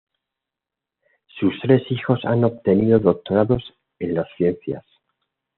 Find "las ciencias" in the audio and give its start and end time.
4.15-4.83